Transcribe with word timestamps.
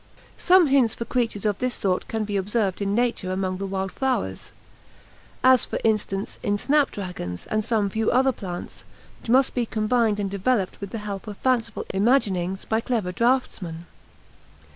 Some 0.39 0.65
hints 0.65 0.95
for 0.95 1.05
creatures 1.05 1.45
of 1.45 1.59
this 1.59 1.75
sort 1.75 2.07
can 2.07 2.23
be 2.23 2.35
observed 2.35 2.81
in 2.81 2.95
nature 2.95 3.31
among 3.31 3.57
the 3.59 3.67
wild 3.67 3.91
flowers, 3.91 4.51
as, 5.43 5.63
for 5.63 5.77
instance, 5.83 6.39
in 6.41 6.57
snap 6.57 6.89
dragons 6.89 7.45
and 7.51 7.63
some 7.63 7.87
few 7.87 8.09
other 8.09 8.31
plants, 8.31 8.83
which 9.21 9.29
must 9.29 9.53
be 9.53 9.67
combined 9.67 10.19
and 10.19 10.31
developed 10.31 10.81
with 10.81 10.89
the 10.89 10.97
help 11.05 11.27
of 11.27 11.37
fanciful 11.37 11.85
imaginings 11.93 12.65
by 12.65 12.81
clever 12.81 13.11
draughtsmen. 13.11 13.85